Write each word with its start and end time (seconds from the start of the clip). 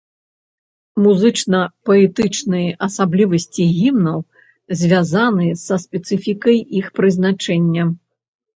Музычна-паэтычныя 1.03 2.71
асаблівасці 2.87 3.63
гімнаў 3.77 4.19
звязаны 4.81 5.47
са 5.67 5.75
спецыфікай 5.87 6.57
іх 6.83 6.93
прызначэння. 7.01 7.83